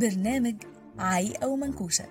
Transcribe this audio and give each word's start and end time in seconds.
برنامج 0.00 0.54
عايقة 0.98 1.48
ومنكوشة 1.48 2.04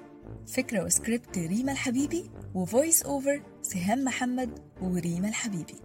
فكرة 0.47 0.83
وسكريبت 0.85 1.37
ريما 1.37 1.71
الحبيبي 1.71 2.31
وفويس 2.55 3.03
أوفر 3.03 3.41
سهام 3.61 4.03
محمد 4.03 4.59
وريما 4.81 5.27
الحبيبي. 5.29 5.75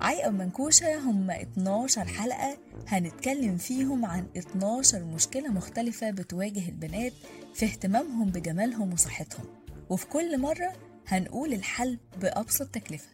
عايقة 0.00 0.28
ومنكوشة 0.28 0.98
هم 0.98 1.30
12 1.30 2.04
حلقة 2.04 2.58
هنتكلم 2.86 3.56
فيهم 3.56 4.04
عن 4.04 4.26
12 4.36 5.04
مشكلة 5.04 5.48
مختلفة 5.48 6.10
بتواجه 6.10 6.68
البنات 6.68 7.12
في 7.54 7.64
اهتمامهم 7.66 8.30
بجمالهم 8.30 8.92
وصحتهم. 8.92 9.44
وفي 9.90 10.06
كل 10.06 10.38
مرة 10.40 10.72
هنقول 11.06 11.52
الحل 11.52 11.98
بأبسط 12.20 12.66
تكلفة. 12.68 13.08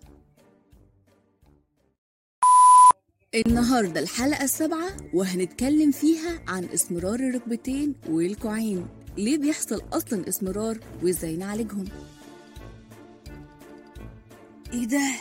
النهاردة 3.35 4.01
الحلقة 4.01 4.45
السابعة 4.45 4.89
وهنتكلم 5.15 5.91
فيها 5.91 6.41
عن 6.49 6.65
اسمرار 6.65 7.15
الركبتين 7.15 7.95
والكوعين. 8.09 8.87
ليه 9.17 9.39
بيحصل 9.39 9.83
أصلا 9.93 10.29
اسمرار 10.29 10.79
وإزاي 11.03 11.37
نعالجهم؟ 11.37 11.85
إيه 14.73 14.85
ده؟ 14.87 15.13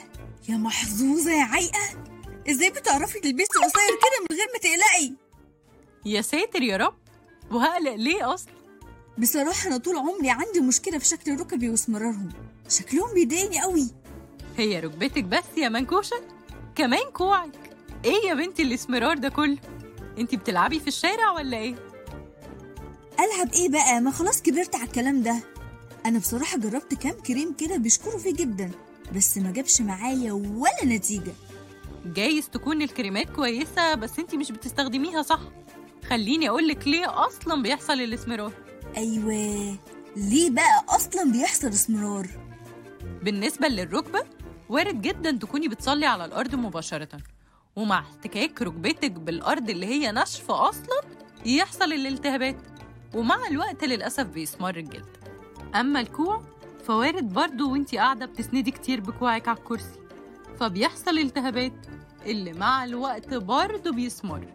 يا 0.50 0.58
محظوظة 0.58 1.31
يا 1.31 1.44
عايقة 1.44 1.80
إزاي 2.50 2.70
بتعرفي 2.70 3.20
تلبسي 3.20 3.59
قصير 3.59 3.90
كده 4.02 4.26
من 4.30 4.38
غير 4.38 4.48
ما 4.53 4.59
تقلقي؟ 4.59 5.14
يا 6.05 6.22
ساتر 6.22 6.62
يا 6.62 6.78
رب! 6.78 6.95
وهقلق 7.52 7.95
ليه 7.95 8.34
أصلا؟ 8.34 8.53
بصراحة 9.17 9.67
أنا 9.67 9.78
طول 9.78 9.98
عمري 9.98 10.30
عندي 10.30 10.59
مشكلة 10.59 10.98
في 10.98 11.05
شكل 11.05 11.39
ركبي 11.39 11.70
واسمرارهم 11.70 12.30
شكلهم 12.70 13.14
بيضايقني 13.14 13.62
قوي. 13.62 13.88
هي 14.58 14.80
ركبتك 14.80 15.23
بس 15.23 15.44
يا 15.58 15.70
منكوشة؟ 15.70 16.22
كمان 16.76 17.12
كوعك! 17.14 17.69
إيه 18.05 18.27
يا 18.30 18.34
بنتي 18.34 18.63
الإسمرار 18.63 19.17
ده 19.17 19.30
كله؟ 19.30 19.58
أنتي 20.17 20.38
بتلعبي 20.38 20.80
في 20.80 20.88
الشارع 20.88 21.31
ولا 21.31 21.58
إيه؟ 21.58 21.76
ألعب 23.20 23.53
إيه 23.53 23.70
بقى؟ 23.70 24.02
ما 24.02 24.12
خلاص 24.12 24.41
كبرت 24.41 24.75
على 24.75 24.84
الكلام 24.85 25.22
ده. 25.23 25.39
أنا 26.06 26.19
بصراحة 26.19 26.58
جربت 26.58 26.94
كام 26.94 27.11
كريم 27.14 27.53
كده 27.53 27.78
بيشكروا 27.78 28.19
فيه 28.19 28.33
جدا 28.33 28.72
بس 29.16 29.38
ما 29.38 29.52
جابش 29.52 29.81
معايا 29.81 30.31
ولا 30.33 30.86
نتيجة. 30.86 31.31
جايز 32.06 32.50
تكون 32.50 32.81
الكريمات 32.81 33.30
كويسة 33.30 33.95
بس 33.95 34.19
أنتي 34.19 34.38
مش 34.38 34.52
بتستخدميها 34.52 35.22
صح. 35.22 35.39
خليني 36.09 36.50
اقولك 36.50 36.88
ليه 36.88 37.25
أصلا 37.28 37.61
بيحصل 37.63 37.94
الإسمرار. 37.94 38.52
أيوة 38.97 39.75
ليه 40.16 40.50
بقى 40.50 40.86
أصلا 40.89 41.31
بيحصل 41.31 41.67
إسمرار؟ 41.67 42.28
بالنسبة 43.23 43.67
للركبة 43.67 44.23
وارد 44.69 45.02
جدا 45.02 45.31
تكوني 45.31 45.67
بتصلي 45.67 46.06
على 46.06 46.25
الأرض 46.25 46.56
مباشرة. 46.56 47.09
ومع 47.75 48.00
احتكاك 48.00 48.62
ركبتك 48.62 49.12
بالأرض 49.12 49.70
اللي 49.70 49.86
هي 49.86 50.12
ناشفة 50.12 50.70
أصلا 50.70 51.02
يحصل 51.45 51.94
الالتهابات. 51.94 52.58
ومع 53.16 53.48
الوقت 53.48 53.84
للأسف 53.84 54.25
بيسمر 54.25 54.78
الجلد. 54.78 55.17
أما 55.75 56.00
الكوع 56.00 56.44
فوارد 56.88 57.34
برضو 57.34 57.72
وإنتي 57.72 57.97
قاعدة 57.97 58.25
بتسندي 58.25 58.72
كتير 58.72 59.00
بكوعك 59.00 59.47
على 59.47 59.58
الكرسي. 59.58 60.00
فبيحصل 60.59 61.17
التهابات 61.20 61.73
اللي 62.25 62.53
مع 62.53 62.84
الوقت 62.84 63.34
برضو 63.34 63.92
بيسمر. 63.92 64.47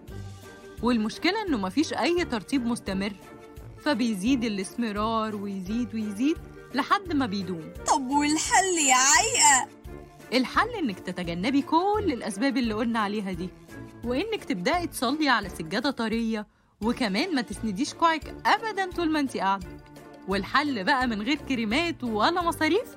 والمشكلة 0.82 1.42
إنه 1.48 1.58
مفيش 1.58 1.92
أي 1.92 2.24
ترطيب 2.24 2.66
مستمر. 2.66 3.12
فبيزيد 3.84 4.44
الاسمرار 4.44 5.36
ويزيد 5.36 5.94
ويزيد 5.94 6.36
لحد 6.74 7.12
ما 7.12 7.26
بيدوم. 7.26 7.72
طب 7.86 8.06
والحل 8.08 8.78
يا 8.88 8.94
عايقة 8.94 9.68
الحل 10.34 10.68
إنك 10.68 11.00
تتجنبي 11.00 11.62
كل 11.62 12.12
الأسباب 12.12 12.56
اللي 12.56 12.74
قلنا 12.74 12.98
عليها 12.98 13.32
دي 13.32 13.48
وإنك 14.04 14.44
تبدأي 14.44 14.86
تصلي 14.86 15.28
على 15.28 15.48
سجادة 15.48 15.90
طرية 15.90 16.46
وكمان 16.82 17.34
ما 17.34 17.40
تسنديش 17.40 17.94
كوعك 17.94 18.34
ابدا 18.46 18.90
طول 18.90 19.10
ما 19.10 19.20
انت 19.20 19.36
قاعدة. 19.36 19.66
والحل 20.28 20.84
بقى 20.84 21.06
من 21.06 21.22
غير 21.22 21.36
كريمات 21.36 22.04
ولا 22.04 22.42
مصاريف 22.42 22.96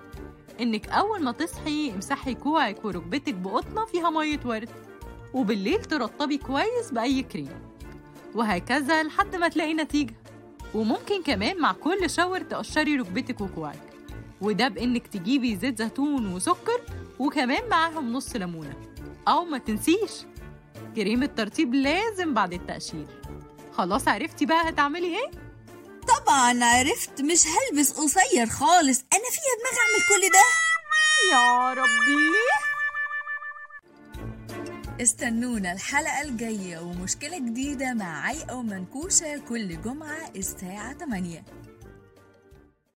إنك 0.61 0.89
أول 0.89 1.23
ما 1.23 1.31
تصحي 1.31 1.91
امسحي 1.91 2.33
كوعك 2.35 2.85
وركبتك 2.85 3.33
بقطنة 3.33 3.85
فيها 3.85 4.09
مية 4.09 4.39
ورد 4.45 4.69
وبالليل 5.33 5.85
ترطبي 5.85 6.37
كويس 6.37 6.91
بأي 6.91 7.23
كريم. 7.23 7.49
وهكذا 8.35 9.03
لحد 9.03 9.35
ما 9.35 9.47
تلاقي 9.47 9.73
نتيجة. 9.73 10.15
وممكن 10.73 11.23
كمان 11.23 11.61
مع 11.61 11.71
كل 11.71 12.09
شاور 12.09 12.39
تقشري 12.39 12.95
ركبتك 12.95 13.41
وكوعك. 13.41 13.86
وده 14.41 14.67
بإنك 14.67 15.07
تجيبي 15.07 15.55
زيت 15.55 15.81
زيتون 15.81 16.33
وسكر 16.33 16.81
وكمان 17.19 17.69
معاهم 17.69 18.13
نص 18.13 18.35
ليمونة. 18.35 18.73
أو 19.27 19.45
ما 19.45 19.57
تنسيش 19.57 20.11
كريم 20.95 21.23
الترطيب 21.23 21.73
لازم 21.73 22.33
بعد 22.33 22.53
التقشير 22.53 23.07
خلاص 23.71 24.07
عرفتي 24.07 24.45
بقى 24.45 24.69
هتعملي 24.69 25.07
إيه؟ 25.19 25.31
طبعا 26.07 26.63
عرفت 26.65 27.21
مش 27.21 27.39
هلبس 27.47 27.91
قصير 27.91 28.45
خالص. 28.45 28.99
أنا 29.13 29.29
فيها 29.31 29.53
دماغ 29.59 29.77
أعمل 29.81 30.03
كل 30.09 30.29
ده. 30.33 30.43
يا 31.31 31.73
ربي! 31.73 32.37
استنونا 35.01 35.71
الحلقة 35.73 36.21
الجاية 36.21 36.79
ومشكلة 36.79 37.37
جديدة 37.39 37.93
مع 37.93 38.21
عايقة 38.21 38.55
ومنكوشة 38.55 39.37
كل 39.49 39.81
جمعة 39.81 40.31
الساعة 40.35 40.93
8 40.93 41.43